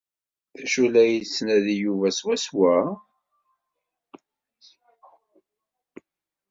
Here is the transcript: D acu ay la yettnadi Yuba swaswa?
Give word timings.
D 0.57 0.59
acu 0.63 0.79
ay 0.83 0.89
la 0.93 1.03
yettnadi 1.05 1.75
Yuba 1.83 2.09
swaswa? 2.17 2.75